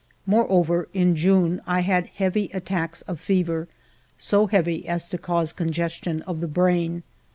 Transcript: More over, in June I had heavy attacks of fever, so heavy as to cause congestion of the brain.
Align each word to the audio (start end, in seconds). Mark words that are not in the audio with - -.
More 0.25 0.49
over, 0.51 0.87
in 0.95 1.15
June 1.15 1.61
I 1.67 1.81
had 1.81 2.07
heavy 2.07 2.49
attacks 2.55 3.03
of 3.03 3.19
fever, 3.19 3.67
so 4.17 4.47
heavy 4.47 4.87
as 4.87 5.05
to 5.09 5.19
cause 5.19 5.53
congestion 5.53 6.23
of 6.23 6.39
the 6.41 6.47
brain. 6.47 7.03